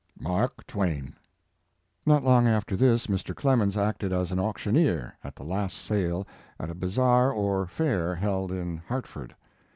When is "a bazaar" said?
6.71-7.31